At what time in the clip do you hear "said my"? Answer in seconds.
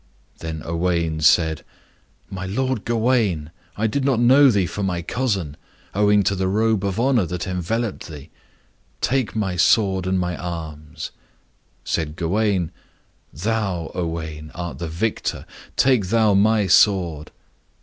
1.21-2.47